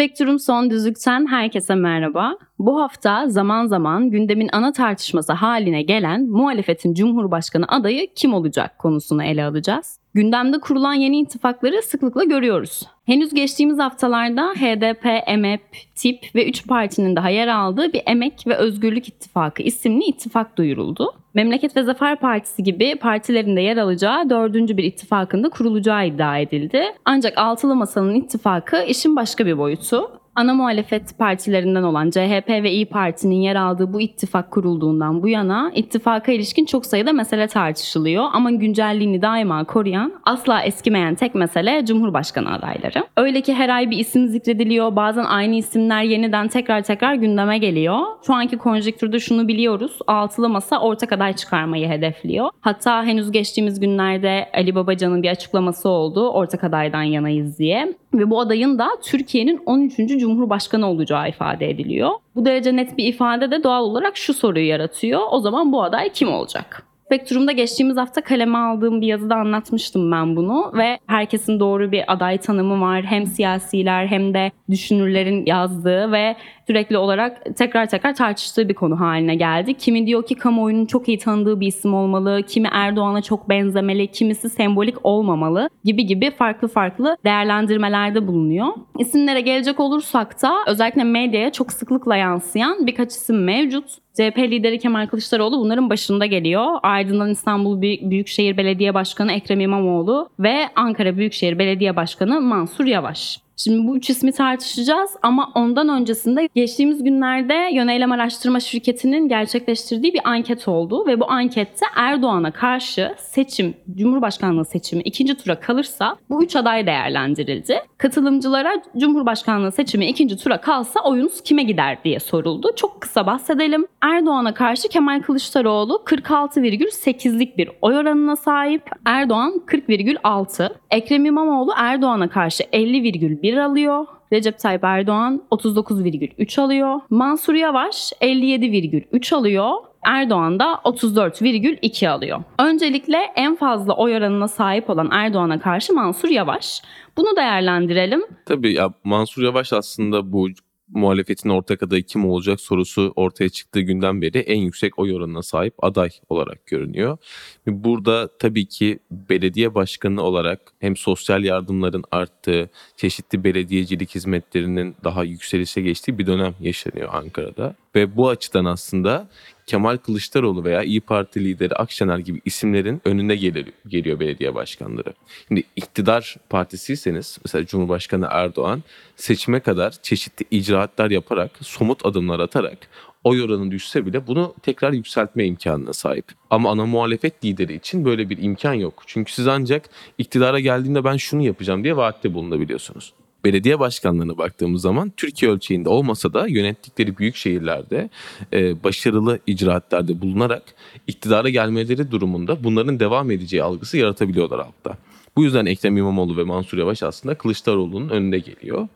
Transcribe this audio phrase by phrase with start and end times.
[0.00, 2.36] Spektrum Son Düzlük'ten herkese merhaba.
[2.58, 9.24] Bu hafta zaman zaman gündemin ana tartışması haline gelen muhalefetin Cumhurbaşkanı adayı kim olacak konusunu
[9.24, 9.98] ele alacağız.
[10.14, 12.82] Gündemde kurulan yeni ittifakları sıklıkla görüyoruz.
[13.06, 15.62] Henüz geçtiğimiz haftalarda HDP, EMEP,
[15.94, 21.12] TİP ve 3 partinin daha yer aldığı bir Emek ve Özgürlük İttifakı isimli ittifak duyuruldu.
[21.34, 26.38] Memleket ve Zafer Partisi gibi partilerin de yer alacağı dördüncü bir ittifakın da kurulacağı iddia
[26.38, 26.84] edildi.
[27.04, 30.19] Ancak Altılı Masa'nın ittifakı işin başka bir boyutu.
[30.34, 35.72] Ana muhalefet partilerinden olan CHP ve İyi Parti'nin yer aldığı bu ittifak kurulduğundan bu yana
[35.74, 42.52] ittifaka ilişkin çok sayıda mesele tartışılıyor ama güncelliğini daima koruyan, asla eskimeyen tek mesele Cumhurbaşkanı
[42.52, 43.04] adayları.
[43.16, 47.98] Öyle ki her ay bir isim zikrediliyor, bazen aynı isimler yeniden tekrar tekrar gündeme geliyor.
[48.26, 52.50] Şu anki konjektürde şunu biliyoruz, altılı masa ortak aday çıkarmayı hedefliyor.
[52.60, 57.94] Hatta henüz geçtiğimiz günlerde Ali Babacan'ın bir açıklaması oldu, ortak adaydan yanayız diye.
[58.14, 59.96] Ve bu adayın da Türkiye'nin 13.
[59.96, 62.10] Cumhurbaşkanı olacağı ifade ediliyor.
[62.36, 65.20] Bu derece net bir ifade de doğal olarak şu soruyu yaratıyor.
[65.30, 66.86] O zaman bu aday kim olacak?
[67.10, 72.38] Spektrum'da geçtiğimiz hafta kaleme aldığım bir yazıda anlatmıştım ben bunu ve herkesin doğru bir aday
[72.38, 73.02] tanımı var.
[73.02, 76.36] Hem siyasiler hem de düşünürlerin yazdığı ve
[76.70, 79.74] sürekli olarak tekrar tekrar tartıştığı bir konu haline geldi.
[79.74, 84.50] Kimi diyor ki kamuoyunun çok iyi tanıdığı bir isim olmalı, kimi Erdoğan'a çok benzemeli, kimisi
[84.50, 88.66] sembolik olmamalı gibi gibi farklı farklı değerlendirmelerde bulunuyor.
[88.98, 93.90] İsimlere gelecek olursak da özellikle medyaya çok sıklıkla yansıyan birkaç isim mevcut.
[94.14, 96.78] CHP lideri Kemal Kılıçdaroğlu bunların başında geliyor.
[96.82, 103.49] Ardından İstanbul Büyükşehir Belediye Başkanı Ekrem İmamoğlu ve Ankara Büyükşehir Belediye Başkanı Mansur Yavaş.
[103.64, 110.20] Şimdi bu üç ismi tartışacağız ama ondan öncesinde geçtiğimiz günlerde Yöneylem Araştırma Şirketi'nin gerçekleştirdiği bir
[110.24, 116.56] anket oldu ve bu ankette Erdoğan'a karşı seçim, Cumhurbaşkanlığı seçimi ikinci tura kalırsa bu üç
[116.56, 117.80] aday değerlendirildi.
[117.98, 122.68] Katılımcılara Cumhurbaşkanlığı seçimi ikinci tura kalsa oyunuz kime gider diye soruldu.
[122.76, 123.86] Çok kısa bahsedelim.
[124.02, 128.82] Erdoğan'a karşı Kemal Kılıçdaroğlu 46,8'lik bir oy oranına sahip.
[129.06, 130.70] Erdoğan 40,6.
[130.90, 134.06] Ekrem İmamoğlu Erdoğan'a karşı 50,1 1 alıyor.
[134.32, 137.00] Recep Tayyip Erdoğan 39,3 alıyor.
[137.10, 139.70] Mansur Yavaş 57,3 alıyor.
[140.06, 142.42] Erdoğan da 34,2 alıyor.
[142.58, 146.82] Öncelikle en fazla oy oranına sahip olan Erdoğan'a karşı Mansur Yavaş.
[147.16, 148.22] Bunu değerlendirelim.
[148.46, 150.48] Tabii ya Mansur Yavaş aslında bu
[150.90, 155.84] muhalefetin ortak adayı kim olacak sorusu ortaya çıktığı günden beri en yüksek oy oranına sahip
[155.84, 157.18] aday olarak görünüyor.
[157.66, 165.80] Burada tabii ki belediye başkanı olarak hem sosyal yardımların arttığı, çeşitli belediyecilik hizmetlerinin daha yükselişe
[165.80, 167.74] geçtiği bir dönem yaşanıyor Ankara'da.
[167.94, 169.28] Ve bu açıdan aslında
[169.66, 175.14] Kemal Kılıçdaroğlu veya İyi Parti lideri Akşener gibi isimlerin önünde gelir, geliyor belediye başkanları.
[175.48, 178.82] Şimdi iktidar partisiyseniz mesela Cumhurbaşkanı Erdoğan
[179.16, 182.78] seçime kadar çeşitli icraatlar yaparak, somut adımlar atarak
[183.24, 186.24] oy oranı düşse bile bunu tekrar yükseltme imkanına sahip.
[186.50, 189.02] Ama ana muhalefet lideri için böyle bir imkan yok.
[189.06, 193.12] Çünkü siz ancak iktidara geldiğinde ben şunu yapacağım diye vaatte bulunabiliyorsunuz
[193.44, 198.10] belediye başkanlarına baktığımız zaman Türkiye ölçeğinde olmasa da yönettikleri büyük şehirlerde
[198.52, 200.62] e, başarılı icraatlarda bulunarak
[201.06, 204.98] iktidara gelmeleri durumunda bunların devam edeceği algısı yaratabiliyorlar halkta.
[205.36, 208.88] Bu yüzden Ekrem İmamoğlu ve Mansur Yavaş aslında Kılıçdaroğlu'nun önünde geliyor.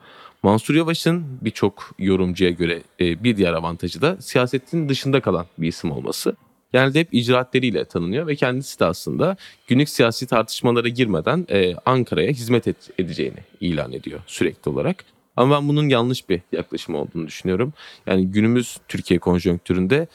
[0.43, 5.91] Mansur Yavaş'ın birçok yorumcuya göre e, bir diğer avantajı da siyasetin dışında kalan bir isim
[5.91, 6.37] olması
[6.75, 9.37] genelde hep icraatleriyle tanınıyor ve kendisi de aslında
[9.67, 15.05] günlük siyasi tartışmalara girmeden e, Ankara'ya hizmet et, edeceğini ilan ediyor sürekli olarak.
[15.37, 17.73] Ama ben bunun yanlış bir yaklaşım olduğunu düşünüyorum.
[18.06, 20.06] Yani günümüz Türkiye konjonktüründe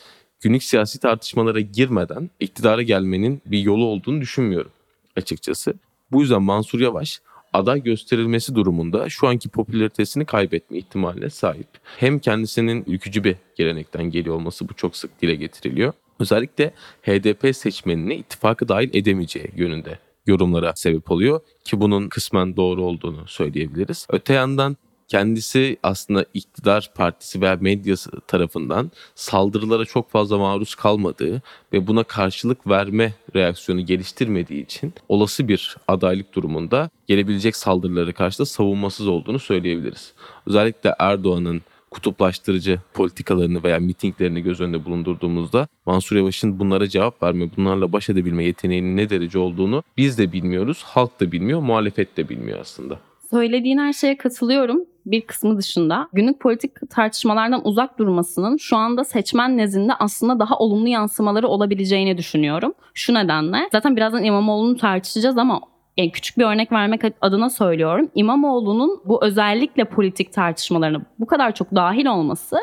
[0.42, 4.72] günlük siyasi tartışmalara girmeden iktidara gelmenin bir yolu olduğunu düşünmüyorum
[5.16, 5.74] açıkçası.
[6.12, 7.22] Bu yüzden Mansur Yavaş
[7.54, 11.68] aday gösterilmesi durumunda şu anki popülaritesini kaybetme ihtimaline sahip.
[11.98, 18.16] Hem kendisinin ülkücü bir gelenekten geliyor olması bu çok sık dile getiriliyor özellikle HDP seçmenini
[18.16, 24.07] ittifakı dahil edemeyeceği yönünde yorumlara sebep oluyor ki bunun kısmen doğru olduğunu söyleyebiliriz.
[24.10, 24.77] Öte yandan
[25.07, 31.42] kendisi aslında iktidar partisi veya medyası tarafından saldırılara çok fazla maruz kalmadığı
[31.74, 38.45] ve buna karşılık verme reaksiyonu geliştirmediği için olası bir adaylık durumunda gelebilecek saldırılara karşı da
[38.45, 40.13] savunmasız olduğunu söyleyebiliriz.
[40.45, 41.62] Özellikle Erdoğan'ın
[41.92, 48.44] kutuplaştırıcı politikalarını veya mitinglerini göz önünde bulundurduğumuzda Mansur Yavaş'ın bunlara cevap verme, bunlarla baş edebilme
[48.44, 53.00] yeteneğinin ne derece olduğunu biz de bilmiyoruz, halk da bilmiyor, muhalefet de bilmiyor aslında.
[53.30, 56.10] Söylediğin her şeye katılıyorum bir kısmı dışında.
[56.14, 62.74] Günlük politik tartışmalardan uzak durmasının şu anda seçmen nezdinde aslında daha olumlu yansımaları olabileceğini düşünüyorum.
[62.94, 65.62] Şu nedenle zaten birazdan İmamoğlu'nu tartışacağız ama
[66.00, 68.10] yani küçük bir örnek vermek adına söylüyorum.
[68.16, 72.57] İmamoğlu'nun bu özellikle politik tartışmalarına bu kadar çok dahil olması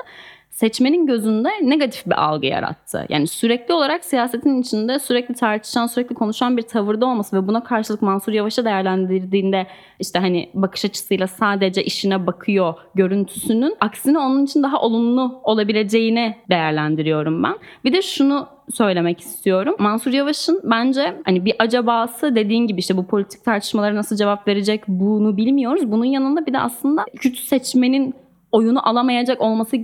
[0.57, 3.07] seçmenin gözünde negatif bir algı yarattı.
[3.09, 8.03] Yani sürekli olarak siyasetin içinde sürekli tartışan, sürekli konuşan bir tavırda olması ve buna karşılık
[8.03, 9.67] Mansur Yavaş'a değerlendirdiğinde
[10.01, 17.43] işte hani bakış açısıyla sadece işine bakıyor görüntüsünün aksine onun için daha olumlu olabileceğini değerlendiriyorum
[17.43, 17.55] ben.
[17.85, 19.75] Bir de şunu söylemek istiyorum.
[19.79, 24.83] Mansur Yavaş'ın bence hani bir acabası dediğin gibi işte bu politik tartışmalara nasıl cevap verecek
[24.89, 25.93] bunu bilmiyoruz.
[25.93, 28.15] Bunun yanında bir de aslında Kürt seçmenin
[28.53, 29.77] oyunu alamayacak olması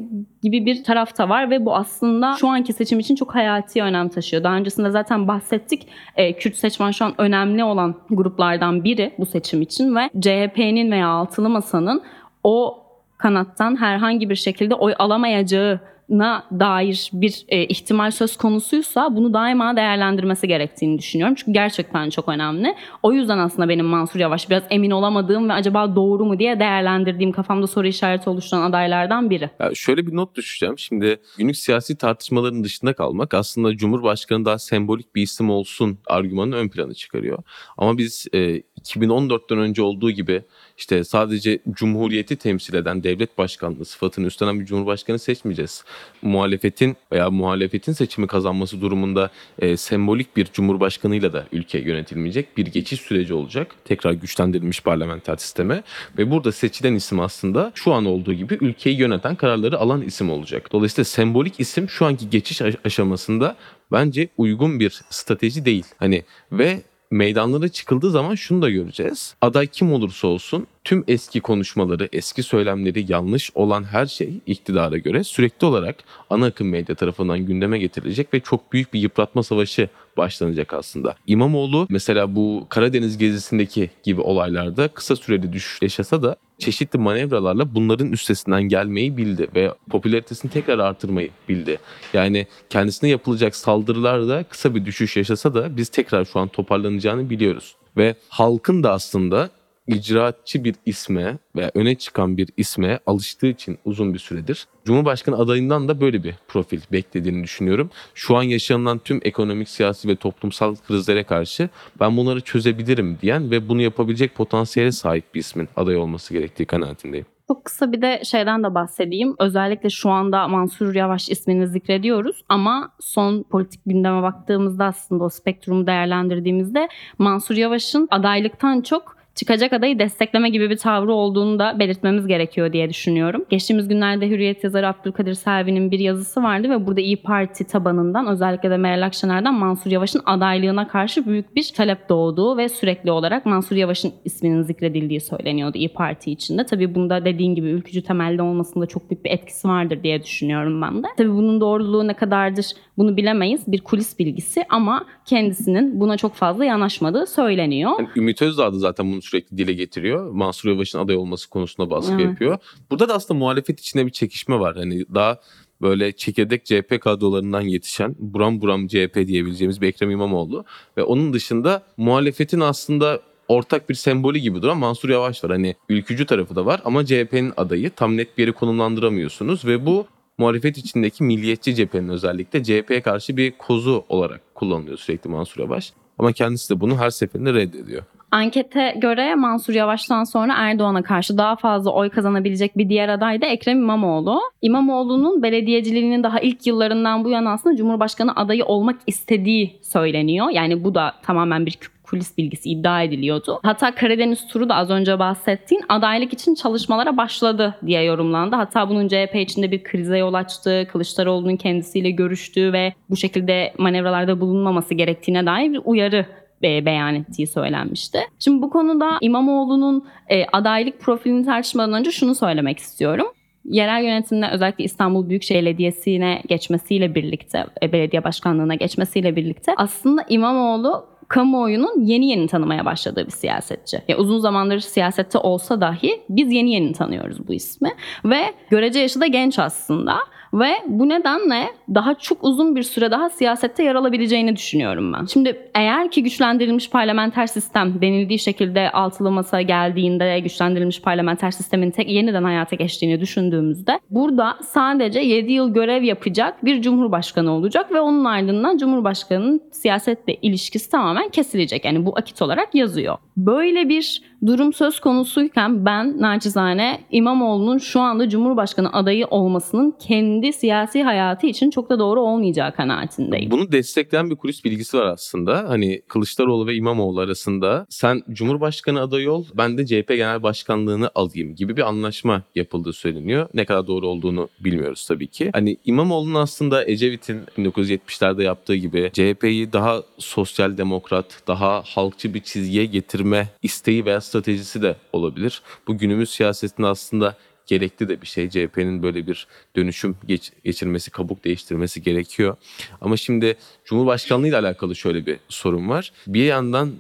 [0.43, 4.45] gibi bir tarafta var ve bu aslında şu anki seçim için çok hayati önem taşıyor.
[4.45, 5.89] Daha öncesinde zaten bahsettik.
[6.17, 11.09] E, Kürt seçmen şu an önemli olan gruplardan biri bu seçim için ve CHP'nin veya
[11.09, 12.03] Altılı Masa'nın
[12.45, 12.83] o
[13.19, 19.77] kanattan herhangi bir şekilde oy alamayacağı na dair bir e, ihtimal söz konusuysa bunu daima
[19.77, 21.35] değerlendirmesi gerektiğini düşünüyorum.
[21.35, 22.75] Çünkü gerçekten çok önemli.
[23.03, 27.33] O yüzden aslında benim Mansur Yavaş biraz emin olamadığım ve acaba doğru mu diye değerlendirdiğim
[27.33, 29.51] kafamda soru işareti oluşturan adaylardan biri.
[29.61, 30.79] Ya şöyle bir not düşeceğim.
[30.79, 36.69] Şimdi günlük siyasi tartışmaların dışında kalmak aslında Cumhurbaşkanı daha sembolik bir isim olsun argümanını ön
[36.69, 37.39] plana çıkarıyor.
[37.79, 40.43] Ama biz e, 2014'ten önce olduğu gibi
[40.79, 45.85] işte sadece cumhuriyeti temsil eden devlet başkanlığı sıfatını üstlenen bir cumhurbaşkanı seçmeyeceğiz.
[46.23, 53.01] Muhalefetin veya muhalefetin seçimi kazanması durumunda e, sembolik bir cumhurbaşkanıyla da ülke yönetilmeyecek bir geçiş
[53.01, 53.75] süreci olacak.
[53.85, 55.83] Tekrar güçlendirilmiş parlamenter sisteme
[56.19, 60.73] ve burada seçilen isim aslında şu an olduğu gibi ülkeyi yöneten kararları alan isim olacak.
[60.73, 63.57] Dolayısıyla sembolik isim şu anki geçiş aşamasında
[63.93, 65.87] bence uygun bir strateji değil.
[65.97, 66.83] Hani ve
[67.13, 69.35] meydanlara çıkıldığı zaman şunu da göreceğiz.
[69.41, 75.25] Aday kim olursa olsun tüm eski konuşmaları, eski söylemleri yanlış olan her şey iktidara göre
[75.25, 75.97] sürekli olarak
[76.31, 81.15] ana akım medya tarafından gündeme getirilecek ve çok büyük bir yıpratma savaşı başlanacak aslında.
[81.27, 88.13] İmamoğlu mesela bu Karadeniz gezisindeki gibi olaylarda kısa süreli düşüş yaşasa da çeşitli manevralarla bunların
[88.13, 91.79] üstesinden gelmeyi bildi ve popülaritesini tekrar artırmayı bildi.
[92.15, 97.75] Yani kendisine yapılacak saldırılarda kısa bir düşüş yaşasa da biz tekrar şu an toparlanacağını biliyoruz.
[97.97, 99.51] Ve halkın da aslında
[99.97, 105.89] icraatçı bir isme veya öne çıkan bir isme alıştığı için uzun bir süredir Cumhurbaşkanı adayından
[105.89, 107.91] da böyle bir profil beklediğini düşünüyorum.
[108.15, 111.69] Şu an yaşanılan tüm ekonomik, siyasi ve toplumsal krizlere karşı
[112.01, 117.27] ben bunları çözebilirim diyen ve bunu yapabilecek potansiyele sahip bir ismin aday olması gerektiği kanaatindeyim.
[117.49, 119.35] Çok kısa bir de şeyden de bahsedeyim.
[119.39, 125.87] Özellikle şu anda Mansur Yavaş ismini zikrediyoruz ama son politik gündeme baktığımızda aslında o spektrumu
[125.87, 132.73] değerlendirdiğimizde Mansur Yavaş'ın adaylıktan çok çıkacak adayı destekleme gibi bir tavrı olduğunu da belirtmemiz gerekiyor
[132.73, 133.45] diye düşünüyorum.
[133.51, 138.71] Geçtiğimiz günlerde Hürriyet yazarı Abdülkadir Selvi'nin bir yazısı vardı ve burada İyi Parti tabanından özellikle
[138.71, 143.77] de Meral Akşener'den Mansur Yavaş'ın adaylığına karşı büyük bir talep doğduğu ve sürekli olarak Mansur
[143.77, 146.67] Yavaş'ın isminin zikredildiği söyleniyordu İyi Parti içinde.
[146.67, 151.03] Tabii bunda dediğin gibi ülkücü temelli olmasında çok büyük bir etkisi vardır diye düşünüyorum ben
[151.03, 151.07] de.
[151.17, 152.67] Tabii bunun doğruluğu ne kadardır
[152.99, 153.63] bunu bilemeyiz.
[153.67, 157.93] Bir kulis bilgisi ama kendisinin buna çok fazla yanaşmadığı söyleniyor.
[158.17, 160.31] Ümit Özdağ da zaten bunu sürekli dile getiriyor.
[160.31, 162.25] Mansur Yavaş'ın aday olması konusunda baskı Evet.
[162.25, 162.59] yapıyor.
[162.91, 164.77] Burada da aslında muhalefet içinde bir çekişme var.
[164.77, 165.41] Hani daha
[165.83, 170.65] böyle çekirdek CHP kadrolarından yetişen buram buram CHP diyebileceğimiz bir Ekrem İmamoğlu
[170.97, 175.51] ve onun dışında muhalefetin aslında ortak bir sembolü gibi duran Mansur Yavaş var.
[175.51, 180.07] Hani ülkücü tarafı da var ama CHP'nin adayı tam net bir yere konumlandıramıyorsunuz ve bu
[180.39, 185.93] muhalefet içindeki milliyetçi cephenin özellikle CHP'ye karşı bir kozu olarak kullanılıyor sürekli Mansur Yavaş.
[186.19, 188.03] Ama kendisi de bunu her seferinde reddediyor.
[188.33, 193.47] Ankete göre Mansur Yavaş'tan sonra Erdoğan'a karşı daha fazla oy kazanabilecek bir diğer aday da
[193.47, 194.41] Ekrem İmamoğlu.
[194.63, 200.51] İmamoğlu'nun belediyeciliğinin daha ilk yıllarından bu yana aslında Cumhurbaşkanı adayı olmak istediği söyleniyor.
[200.51, 203.61] Yani bu da tamamen bir kulis bilgisi iddia ediliyordu.
[203.63, 208.57] Hatta Karadeniz turu da az önce bahsettiğin adaylık için çalışmalara başladı diye yorumlandı.
[208.57, 214.41] Hatta bunun CHP içinde bir krize yol açtığı, Kılıçdaroğlu'nun kendisiyle görüştüğü ve bu şekilde manevralarda
[214.41, 216.27] bulunmaması gerektiğine dair bir uyarı
[216.63, 218.19] beyan ettiği söylenmişti.
[218.39, 223.27] Şimdi bu konuda İmamoğlu'nun e, adaylık profilini tartışmadan önce şunu söylemek istiyorum.
[223.65, 231.13] Yerel yönetimde özellikle İstanbul Büyükşehir Belediyesi'ne geçmesiyle birlikte, e, belediye başkanlığına geçmesiyle birlikte aslında İmamoğlu
[231.29, 234.03] kamuoyunun yeni yeni tanımaya başladığı bir siyasetçi.
[234.09, 237.91] Ya uzun zamandır siyasette olsa dahi biz yeni yeni tanıyoruz bu ismi
[238.25, 238.41] ve
[238.71, 240.19] görece yaşı da genç aslında.
[240.55, 245.25] Ve bu nedenle daha çok uzun bir süre daha siyasette yer alabileceğini düşünüyorum ben.
[245.25, 252.11] Şimdi eğer ki güçlendirilmiş parlamenter sistem denildiği şekilde altılı masa geldiğinde güçlendirilmiş parlamenter sistemin tek
[252.11, 258.25] yeniden hayata geçtiğini düşündüğümüzde burada sadece 7 yıl görev yapacak bir cumhurbaşkanı olacak ve onun
[258.25, 261.85] ardından cumhurbaşkanının siyasetle ilişkisi tamamen kesilecek.
[261.85, 263.19] Yani bu akit olarak yazıyor.
[263.37, 271.03] Böyle bir durum söz konusuyken ben naçizane İmamoğlu'nun şu anda Cumhurbaşkanı adayı olmasının kendi siyasi
[271.03, 273.51] hayatı için çok da doğru olmayacağı kanaatindeyim.
[273.51, 275.65] Bunu destekleyen bir kulis bilgisi var aslında.
[275.69, 281.55] Hani Kılıçdaroğlu ve İmamoğlu arasında sen Cumhurbaşkanı adayı ol, ben de CHP Genel Başkanlığını alayım
[281.55, 283.49] gibi bir anlaşma yapıldığı söyleniyor.
[283.55, 285.51] Ne kadar doğru olduğunu bilmiyoruz tabii ki.
[285.53, 292.85] Hani İmamoğlu'nun aslında Ecevit'in 1970'lerde yaptığı gibi CHP'yi daha sosyal demokrat, daha halkçı bir çizgiye
[293.23, 295.63] getirme isteği veya stratejisi de olabilir.
[295.87, 297.37] Bu günümüz siyasetinde aslında
[297.67, 298.51] gerekli de bir şey.
[298.51, 302.57] CHP'nin böyle bir dönüşüm geç, geçirmesi, kabuk değiştirmesi gerekiyor.
[303.01, 306.13] Ama şimdi Cumhurbaşkanlığı ile alakalı şöyle bir sorun var.
[306.27, 306.93] Bir yandan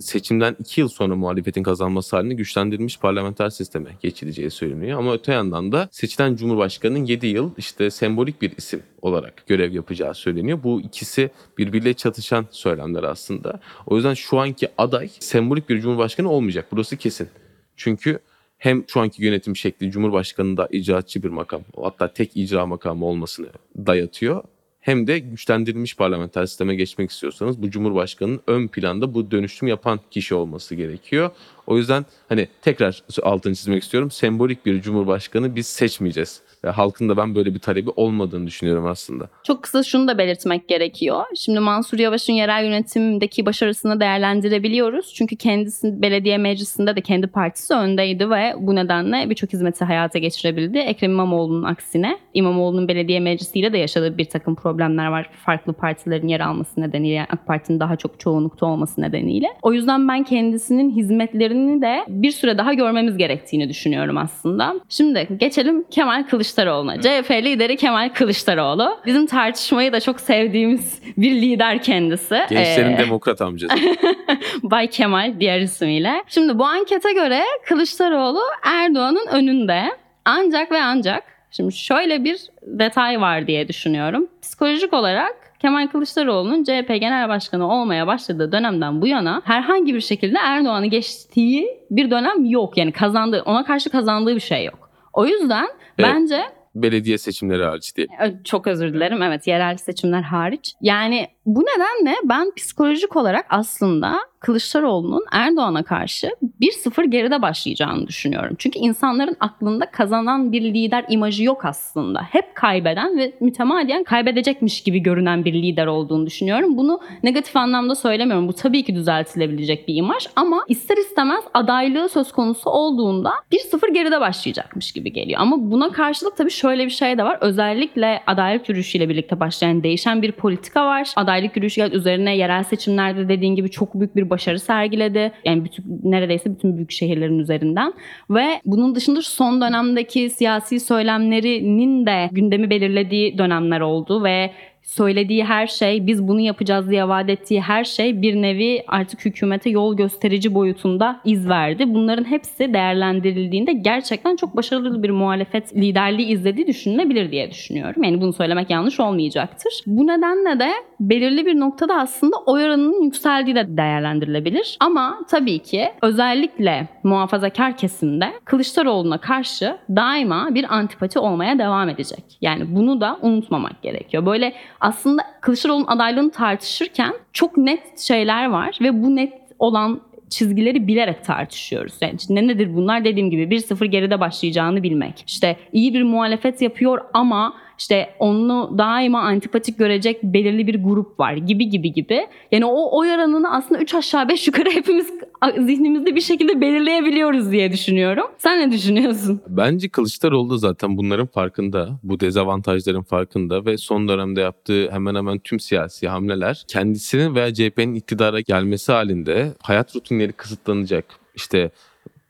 [0.00, 4.98] seçimden iki yıl sonra muhalefetin kazanması halinde güçlendirilmiş parlamenter sisteme geçileceği söyleniyor.
[4.98, 10.14] Ama öte yandan da seçilen Cumhurbaşkanı'nın 7 yıl işte sembolik bir isim olarak görev yapacağı
[10.14, 10.62] söyleniyor.
[10.62, 13.60] Bu ikisi birbiriyle çatışan söylemler aslında.
[13.86, 16.66] O yüzden şu anki aday sembolik bir Cumhurbaşkanı olmayacak.
[16.72, 17.28] Burası kesin.
[17.76, 18.18] Çünkü
[18.58, 24.42] hem şu anki yönetim şekli Cumhurbaşkanı'nda icraatçı bir makam, hatta tek icra makamı olmasını dayatıyor.
[24.86, 30.34] Hem de güçlendirilmiş parlamenter sisteme geçmek istiyorsanız bu Cumhurbaşkanı'nın ön planda bu dönüşüm yapan kişi
[30.34, 31.30] olması gerekiyor.
[31.66, 34.10] O yüzden hani tekrar altını çizmek istiyorum.
[34.10, 36.42] Sembolik bir Cumhurbaşkanı biz seçmeyeceğiz.
[36.64, 39.28] Ve halkın da ben böyle bir talebi olmadığını düşünüyorum aslında.
[39.42, 41.24] Çok kısa şunu da belirtmek gerekiyor.
[41.36, 45.14] Şimdi Mansur Yavaş'ın yerel yönetimdeki başarısını değerlendirebiliyoruz.
[45.14, 50.78] Çünkü kendisi belediye meclisinde de kendi partisi öndeydi ve bu nedenle birçok hizmeti hayata geçirebildi.
[50.78, 55.30] Ekrem İmamoğlu'nun aksine İmamoğlu'nun belediye meclisiyle de yaşadığı bir takım problemler var.
[55.44, 59.46] Farklı partilerin yer alması nedeniyle AK Parti'nin daha çok çoğunlukta olması nedeniyle.
[59.62, 64.74] O yüzden ben kendisinin hizmetlerini de bir süre daha görmemiz gerektiğini düşünüyorum aslında.
[64.88, 67.00] Şimdi geçelim Kemal Kılıçdaroğlu'na.
[67.00, 68.98] CHP lideri Kemal Kılıçdaroğlu.
[69.06, 72.40] Bizim tartışmayı da çok sevdiğimiz bir lider kendisi.
[72.50, 73.76] Gençlerin Ee, demokrat amcası.
[74.62, 76.22] Bay Kemal diğer ismiyle.
[76.28, 79.82] Şimdi bu ankete göre Kılıçdaroğlu Erdoğan'ın önünde.
[80.24, 84.28] Ancak ve ancak şimdi şöyle bir detay var diye düşünüyorum.
[84.42, 90.38] Psikolojik olarak Kemal Kılıçdaroğlu'nun CHP Genel Başkanı olmaya başladığı dönemden bu yana herhangi bir şekilde
[90.38, 92.76] Erdoğan'ı geçtiği bir dönem yok.
[92.76, 94.90] Yani kazandığı, ona karşı kazandığı bir şey yok.
[95.12, 95.66] O yüzden.
[95.98, 96.42] Bence
[96.76, 98.06] Belediye seçimleri hariç diye.
[98.44, 99.22] Çok özür dilerim.
[99.22, 100.74] Evet yerel seçimler hariç.
[100.80, 108.56] Yani bu nedenle ben psikolojik olarak aslında Kılıçdaroğlu'nun Erdoğan'a karşı 1-0 geride başlayacağını düşünüyorum.
[108.58, 112.22] Çünkü insanların aklında kazanan bir lider imajı yok aslında.
[112.22, 116.76] Hep kaybeden ve mütemadiyen kaybedecekmiş gibi görünen bir lider olduğunu düşünüyorum.
[116.76, 118.48] Bunu negatif anlamda söylemiyorum.
[118.48, 124.20] Bu tabii ki düzeltilebilecek bir imaj ama ister istemez adaylığı söz konusu olduğunda 1-0 geride
[124.20, 125.40] başlayacakmış gibi geliyor.
[125.40, 127.38] Ama buna karşılık tabii şöyle bir şey de var.
[127.40, 131.12] Özellikle adaylık yürüyüşüyle birlikte başlayan değişen bir politika var.
[131.16, 135.32] Adaylık yürüyüşü üzerine yerel seçimlerde dediğin gibi çok büyük bir başarı sergiledi.
[135.44, 137.92] Yani bütün, neredeyse bütün büyük şehirlerin üzerinden.
[138.30, 144.50] Ve bunun dışında son dönemdeki siyasi söylemlerinin de gündemi belirlediği dönemler oldu ve
[144.86, 149.70] söylediği her şey, biz bunu yapacağız diye vaat ettiği her şey bir nevi artık hükümete
[149.70, 151.94] yol gösterici boyutunda iz verdi.
[151.94, 158.02] Bunların hepsi değerlendirildiğinde gerçekten çok başarılı bir muhalefet liderliği izlediği düşünülebilir diye düşünüyorum.
[158.02, 159.72] Yani bunu söylemek yanlış olmayacaktır.
[159.86, 164.76] Bu nedenle de belirli bir noktada aslında oy oranının yükseldiği de değerlendirilebilir.
[164.80, 172.24] Ama tabii ki özellikle muhafazakar kesimde Kılıçdaroğlu'na karşı daima bir antipati olmaya devam edecek.
[172.40, 174.26] Yani bunu da unutmamak gerekiyor.
[174.26, 181.24] Böyle aslında Kılıçdaroğlu'nun adaylığını tartışırken çok net şeyler var ve bu net olan çizgileri bilerek
[181.24, 181.94] tartışıyoruz.
[182.00, 185.24] Yani ne nedir bunlar dediğim gibi 1-0 geride başlayacağını bilmek.
[185.26, 191.32] İşte iyi bir muhalefet yapıyor ama işte onu daima antipatik görecek belirli bir grup var
[191.32, 192.26] gibi gibi gibi.
[192.52, 195.10] Yani o oy oranını aslında 3 aşağı 5 yukarı hepimiz
[195.58, 198.26] zihnimizde bir şekilde belirleyebiliyoruz diye düşünüyorum.
[198.38, 199.40] Sen ne düşünüyorsun?
[199.48, 201.98] Bence Kılıçdaroğlu da zaten bunların farkında.
[202.02, 207.94] Bu dezavantajların farkında ve son dönemde yaptığı hemen hemen tüm siyasi hamleler kendisinin veya CHP'nin
[207.94, 211.04] iktidara gelmesi halinde hayat rutinleri kısıtlanacak.
[211.34, 211.70] İşte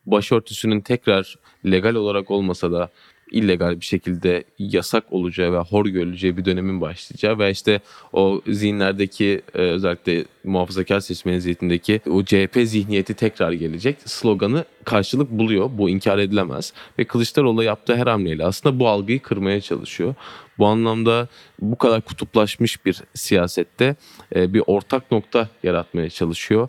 [0.06, 1.34] başörtüsünün tekrar
[1.64, 2.88] legal olarak olmasa da
[3.30, 7.80] illegal bir şekilde yasak olacağı ve hor görüleceği bir dönemin başlayacağı ve işte
[8.12, 15.70] o zihinlerdeki e, özellikle muhafazakar seçmenin zihnindeki o CHP zihniyeti tekrar gelecek sloganı karşılık buluyor.
[15.72, 16.72] Bu inkar edilemez.
[16.98, 20.14] Ve Kılıçdaroğlu yaptığı her hamleyle aslında bu algıyı kırmaya çalışıyor.
[20.58, 21.28] Bu anlamda
[21.60, 23.96] bu kadar kutuplaşmış bir siyasette
[24.34, 26.68] e, bir ortak nokta yaratmaya çalışıyor.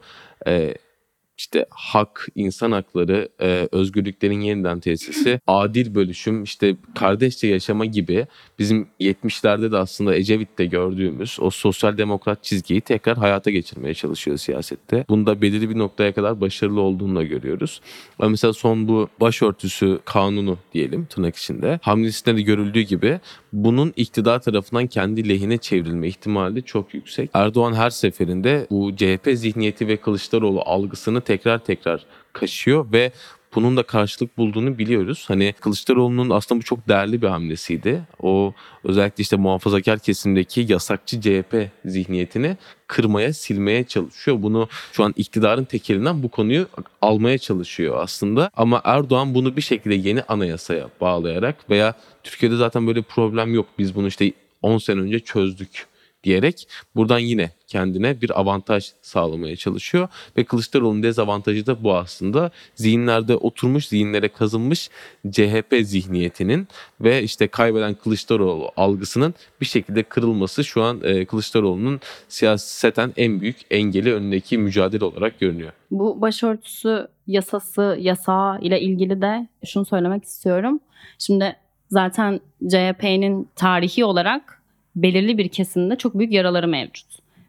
[1.38, 8.28] İşte hak, insan hakları, e, özgürlüklerin yeniden tesisi, adil bölüşüm, işte kardeşçe yaşama gibi
[8.60, 15.06] bizim 70'lerde de aslında Ecevit'te gördüğümüz o sosyal demokrat çizgiyi tekrar hayata geçirmeye çalışıyor siyasette.
[15.10, 17.82] Bunda belirli bir noktaya kadar başarılı olduğunu da görüyoruz.
[18.20, 23.20] Ama mesela son bu başörtüsü kanunu diyelim tırnak içinde hamlesinde de görüldüğü gibi
[23.54, 27.30] bunun iktidar tarafından kendi lehine çevrilme ihtimali çok yüksek.
[27.34, 33.12] Erdoğan her seferinde bu CHP zihniyeti ve Kılıçdaroğlu algısını tekrar tekrar kaşıyor ve
[33.56, 35.26] bunun da karşılık bulduğunu biliyoruz.
[35.28, 38.02] Hani Kılıçdaroğlu'nun aslında bu çok değerli bir hamlesiydi.
[38.22, 38.54] O
[38.84, 42.58] özellikle işte muhafazakar kesimdeki yasakçı CHP zihniyetini
[42.88, 44.42] kırmaya, silmeye çalışıyor.
[44.42, 46.68] Bunu şu an iktidarın tekelinden bu konuyu
[47.02, 48.52] almaya çalışıyor aslında.
[48.58, 51.94] Ama Erdoğan bunu bir şekilde yeni anayasaya bağlayarak veya
[52.24, 53.66] Türkiye'de zaten böyle problem yok.
[53.80, 54.32] Biz bunu işte
[54.62, 55.88] 10 sene önce çözdük
[56.28, 60.08] diyerek buradan yine kendine bir avantaj sağlamaya çalışıyor.
[60.38, 62.52] Ve Kılıçdaroğlu'nun dezavantajı da bu aslında.
[62.76, 64.90] Zihinlerde oturmuş, zihinlere kazınmış
[65.32, 66.68] CHP zihniyetinin
[67.02, 73.58] ve işte kaybeden Kılıçdaroğlu algısının bir şekilde kırılması şu an e, Kılıçdaroğlu'nun siyaseten en büyük
[73.72, 75.72] engeli önündeki mücadele olarak görünüyor.
[75.92, 80.80] Bu başörtüsü yasası, yasağı ile ilgili de şunu söylemek istiyorum.
[81.20, 81.56] Şimdi
[81.90, 84.57] zaten CHP'nin tarihi olarak
[85.04, 87.06] belirli bir kesimde çok büyük yaraları mevcut.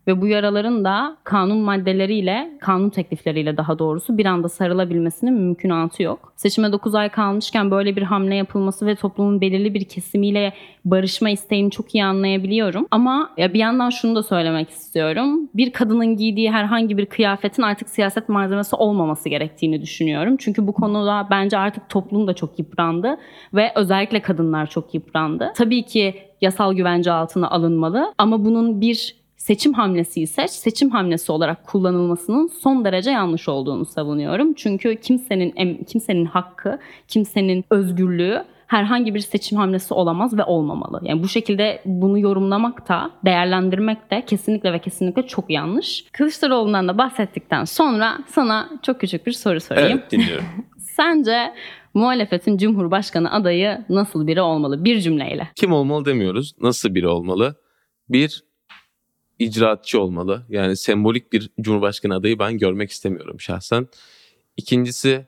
[0.09, 6.33] Ve bu yaraların da kanun maddeleriyle, kanun teklifleriyle daha doğrusu bir anda sarılabilmesinin mümkünatı yok.
[6.37, 10.53] Seçime 9 ay kalmışken böyle bir hamle yapılması ve toplumun belirli bir kesimiyle
[10.85, 12.87] barışma isteğini çok iyi anlayabiliyorum.
[12.91, 15.51] Ama ya bir yandan şunu da söylemek istiyorum.
[15.55, 20.37] Bir kadının giydiği herhangi bir kıyafetin artık siyaset malzemesi olmaması gerektiğini düşünüyorum.
[20.37, 23.17] Çünkü bu konuda bence artık toplum da çok yıprandı
[23.55, 25.53] ve özellikle kadınlar çok yıprandı.
[25.57, 31.67] Tabii ki yasal güvence altına alınmalı ama bunun bir seçim hamlesi ise seçim hamlesi olarak
[31.67, 34.55] kullanılmasının son derece yanlış olduğunu savunuyorum.
[34.55, 41.01] Çünkü kimsenin kimsenin hakkı, kimsenin özgürlüğü herhangi bir seçim hamlesi olamaz ve olmamalı.
[41.03, 46.05] Yani bu şekilde bunu yorumlamak da, değerlendirmek de kesinlikle ve kesinlikle çok yanlış.
[46.13, 49.99] Kılıçdaroğlu'ndan da bahsettikten sonra sana çok küçük bir soru sorayım.
[49.99, 50.45] Evet dinliyorum.
[50.79, 51.55] Sence
[51.95, 54.85] muhalefetin Cumhurbaşkanı adayı nasıl biri olmalı?
[54.85, 55.49] Bir cümleyle.
[55.55, 56.53] Kim olmalı demiyoruz.
[56.61, 57.55] Nasıl biri olmalı?
[58.09, 58.45] Bir,
[59.39, 60.43] icraatçı olmalı.
[60.49, 63.89] Yani sembolik bir cumhurbaşkanı adayı ben görmek istemiyorum şahsen.
[64.57, 65.27] İkincisi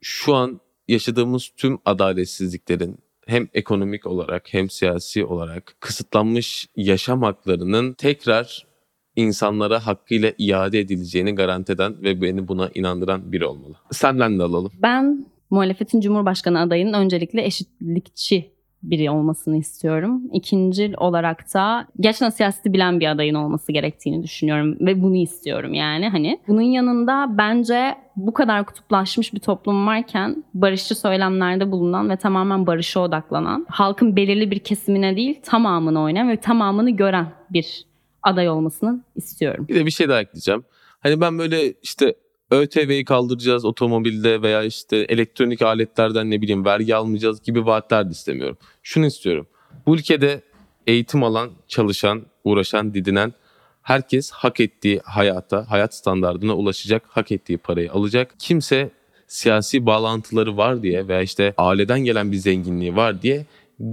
[0.00, 8.66] şu an yaşadığımız tüm adaletsizliklerin hem ekonomik olarak hem siyasi olarak kısıtlanmış yaşam haklarının tekrar
[9.16, 13.74] insanlara hakkıyla iade edileceğini garanti eden ve beni buna inandıran biri olmalı.
[13.90, 14.72] Senden de alalım.
[14.82, 18.53] Ben muhalefetin Cumhurbaşkanı adayının öncelikle eşitlikçi
[18.90, 20.22] biri olmasını istiyorum.
[20.32, 26.08] İkinci olarak da gerçekten siyaseti bilen bir adayın olması gerektiğini düşünüyorum ve bunu istiyorum yani
[26.08, 26.40] hani.
[26.48, 33.00] Bunun yanında bence bu kadar kutuplaşmış bir toplum varken barışçı söylemlerde bulunan ve tamamen barışa
[33.00, 37.84] odaklanan, halkın belirli bir kesimine değil tamamını oynayan ve tamamını gören bir
[38.22, 39.66] aday olmasını istiyorum.
[39.68, 40.64] Bir de bir şey daha ekleyeceğim.
[41.00, 42.14] Hani ben böyle işte
[42.50, 48.56] ÖTV'yi kaldıracağız otomobilde veya işte elektronik aletlerden ne bileyim vergi almayacağız gibi vaatler de istemiyorum.
[48.82, 49.46] Şunu istiyorum.
[49.86, 50.40] Bu ülkede
[50.86, 53.32] eğitim alan, çalışan, uğraşan, didinen
[53.82, 58.34] herkes hak ettiği hayata, hayat standartına ulaşacak, hak ettiği parayı alacak.
[58.38, 58.90] Kimse
[59.26, 63.46] siyasi bağlantıları var diye veya işte aileden gelen bir zenginliği var diye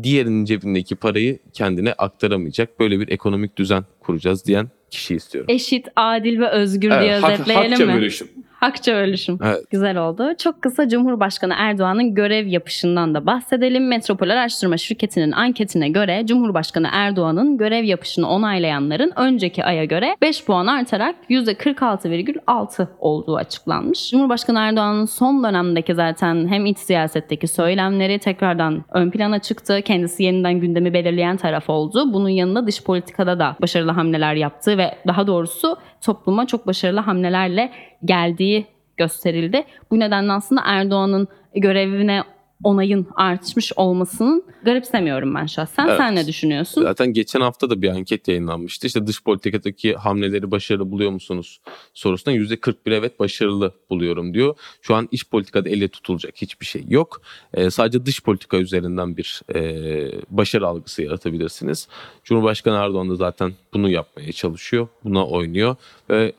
[0.03, 2.79] diğerinin cebindeki parayı kendine aktaramayacak.
[2.79, 5.49] Böyle bir ekonomik düzen kuracağız diyen kişi istiyorum.
[5.53, 7.93] Eşit, adil ve özgür diye Evet, hak- özetleyelim hakça mi?
[7.93, 8.27] bölüşüm.
[8.61, 9.39] Hakça bölüşüm.
[9.43, 9.71] Evet.
[9.71, 10.33] Güzel oldu.
[10.37, 13.87] Çok kısa Cumhurbaşkanı Erdoğan'ın görev yapışından da bahsedelim.
[13.87, 20.67] Metropol Araştırma Şirketi'nin anketine göre Cumhurbaşkanı Erdoğan'ın görev yapışını onaylayanların önceki aya göre 5 puan
[20.67, 24.09] artarak %46,6 olduğu açıklanmış.
[24.11, 29.81] Cumhurbaşkanı Erdoğan'ın son dönemdeki zaten hem iç siyasetteki söylemleri tekrardan ön plana çıktı.
[29.85, 32.13] Kendisi yeniden gündemi belirleyen taraf oldu.
[32.13, 37.71] Bunun yanında dış politikada da başarılı hamleler yaptı ve daha doğrusu topluma çok başarılı hamlelerle
[38.05, 38.65] geldiği
[38.97, 39.63] gösterildi.
[39.91, 42.23] Bu nedenle aslında Erdoğan'ın görevine
[42.63, 45.87] onayın artmış olmasının garipsemiyorum ben şahsen.
[45.87, 45.97] Evet.
[45.97, 46.81] Sen ne düşünüyorsun?
[46.81, 48.87] Zaten geçen hafta da bir anket yayınlanmıştı.
[48.87, 51.61] İşte dış politikadaki hamleleri başarılı buluyor musunuz
[51.93, 54.55] sorusuna %41 evet başarılı buluyorum diyor.
[54.81, 57.21] Şu an iç politikada elle tutulacak hiçbir şey yok.
[57.53, 61.87] Ee, sadece dış politika üzerinden bir e, başarı algısı yaratabilirsiniz.
[62.23, 64.87] Cumhurbaşkanı Erdoğan da zaten bunu yapmaya çalışıyor.
[65.03, 65.75] Buna oynuyor
[66.09, 66.33] ve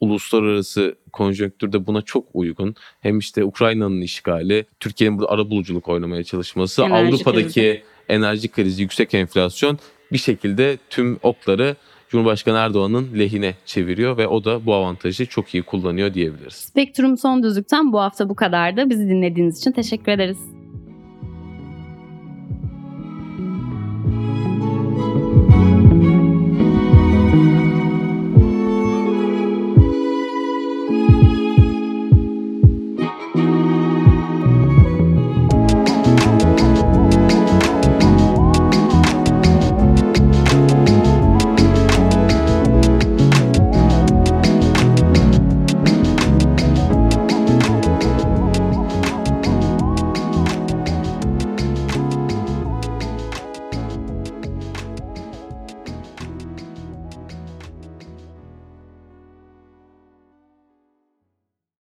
[0.00, 2.74] uluslararası konjonktürde buna çok uygun.
[3.00, 7.82] Hem işte Ukrayna'nın işgali, Türkiye'nin burada arabuluculuk oynamaya çalışması, Enerji Avrupa'daki krizi.
[8.08, 9.78] enerji krizi, yüksek enflasyon
[10.12, 11.76] bir şekilde tüm okları
[12.08, 16.54] Cumhurbaşkanı Erdoğan'ın lehine çeviriyor ve o da bu avantajı çok iyi kullanıyor diyebiliriz.
[16.54, 18.90] Spektrum Son Düzlük'ten bu hafta bu kadardı.
[18.90, 20.55] Bizi dinlediğiniz için teşekkür ederiz.